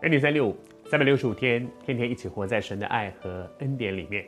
[0.00, 0.56] 二零三六五
[0.88, 4.24] 三百六十五天，天天一起活在神的爱和恩典里面。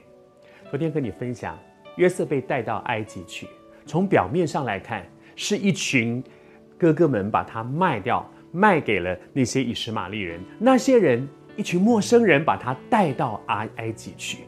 [0.69, 1.57] 昨天跟你分享，
[1.95, 3.46] 约瑟被带到埃及去，
[3.87, 5.06] 从表面上来看，
[5.37, 6.23] 是一群
[6.77, 10.41] 哥哥们把他卖掉，卖给了那些以实玛利人。
[10.59, 14.39] 那些人，一群陌生人把他带到埃埃及去。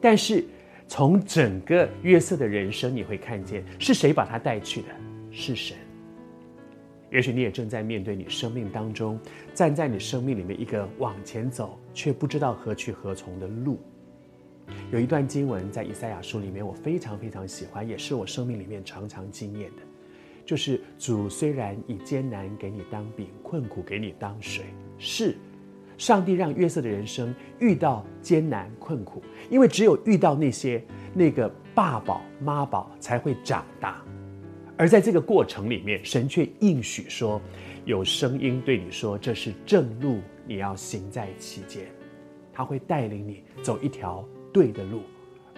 [0.00, 0.44] 但是
[0.88, 4.88] 从整个约瑟的人生，你会看见是谁把他带去的？
[5.30, 5.76] 是神。
[7.14, 9.16] 也许你也正在面对你生命当中，
[9.54, 13.78] 站在你生命里面一个往前走却不知道何去何从的路。
[14.90, 19.82] 有一段经文在以赛亚书里面，我非常非常喜欢，也是我生命里面常常经验的，
[20.44, 24.64] 就是主虽然以艰难给你当饼，困苦给你当水，
[24.98, 25.36] 是
[25.96, 30.82] 上帝让约瑟的人生遇到艰难困苦，因为只有遇到那些
[31.14, 34.04] 那个爸宝妈宝才会长大。
[34.76, 37.40] 而在这个过程里面，神却应许说，
[37.84, 41.86] 有声音对你说：“这是正路，你要行在其间。”
[42.52, 45.02] 他会带领你走一条对的路，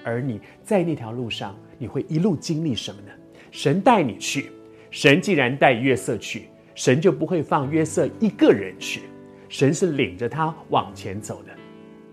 [0.04, 3.08] 而你在那条路上，你会一路经历什么呢？
[3.50, 4.50] 神带你去，
[4.90, 9.02] 神既然带约瑟去，神就不会放约瑟一个人去，
[9.48, 11.50] 神是领着他往前走的。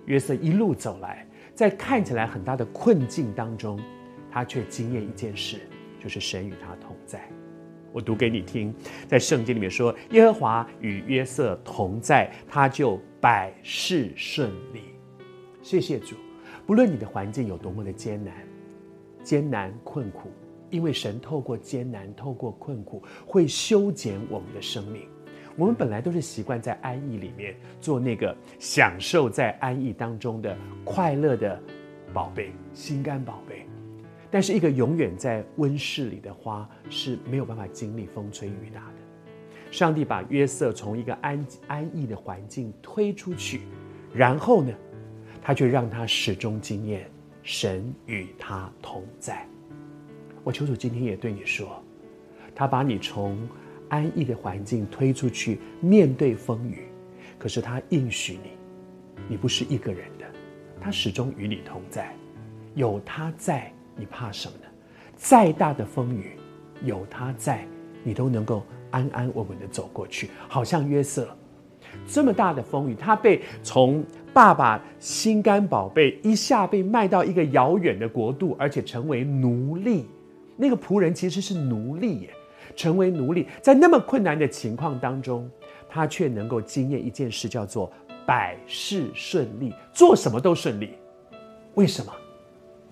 [0.05, 3.79] 约瑟一路走来，在看起来很大的困境当中，
[4.31, 5.59] 他却经验一件事。
[6.03, 7.29] 就是神与他同在，
[7.93, 8.75] 我读给你听，
[9.07, 14.81] 在圣经里面说，耶和华与约瑟同在，他就百事顺利。
[15.61, 16.17] 谢谢主，
[16.65, 18.33] 不论你的环境有多么的艰难、
[19.23, 20.29] 艰难困苦，
[20.69, 25.07] 因为神透过艰难、透过困苦，会修剪我们的生命。
[25.55, 31.57] 我们本来都是习惯在安逸里面做那个享受在安逸当中的快乐的
[32.13, 33.62] 宝贝、心肝宝贝。
[34.33, 38.95] 但是，一个永远在温室里的花是没有办法经历风吹雨打的。
[39.70, 43.61] 上帝把约瑟从一个安安逸的环境推出去，
[44.11, 44.73] 然后呢，
[45.39, 47.08] 他却让他始终经验
[47.43, 49.48] 神与他同在。
[50.43, 51.83] 我求主今天也对你说，
[52.55, 53.38] 他把你从
[53.89, 56.88] 安逸的环境推出去，面对风雨，
[57.38, 58.49] 可是他应许你，
[59.27, 60.26] 你不是一个人的，
[60.82, 62.16] 他始终与你同在，
[62.73, 63.72] 有他在。
[63.95, 64.65] 你怕什么呢？
[65.15, 66.31] 再大的风雨，
[66.83, 67.65] 有他在，
[68.04, 70.30] 你都能够安安稳稳的走过去。
[70.48, 71.27] 好像约瑟，
[72.08, 80.08] 这么大的风雨，他被从爸爸心肝宝贝一下被卖到一个遥远的国度，而且成为奴隶。
[80.58, 82.30] 那个仆人其实是奴隶耶，
[82.75, 85.49] 成为奴隶，在那么困难的情况当中，
[85.87, 87.92] 他却能够经验一件事，叫做
[88.25, 90.93] 百事顺利，做什么都顺利。
[91.75, 92.11] 为什么？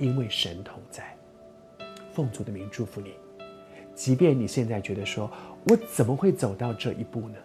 [0.01, 1.15] 因为神同在，
[2.11, 3.13] 奉主的名祝福你。
[3.93, 5.31] 即便你现在觉得说，
[5.69, 7.35] 我怎么会走到这一步呢？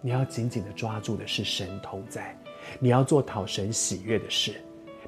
[0.00, 2.38] 你要紧紧的抓住的是神同在，
[2.78, 4.60] 你要做讨神喜悦的事，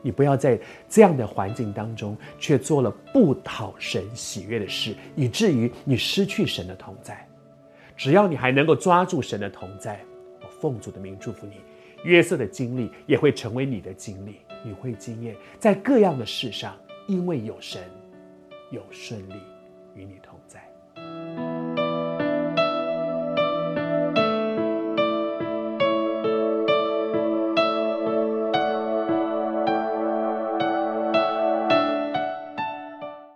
[0.02, 0.58] 你不要在
[0.88, 7.24] 这样的环境当中，却做了不讨神喜悦的事，以至于你失去神的同在。
[7.96, 10.00] 只要你还能够抓住神的同在，
[10.42, 11.60] 我奉主的名祝福你。
[12.02, 14.40] 约瑟的经历也会成为你的经历。
[14.64, 16.74] 你会经验，在各样的事上，
[17.06, 17.82] 因为有神，
[18.70, 19.34] 有顺利
[19.94, 21.53] 与你同在。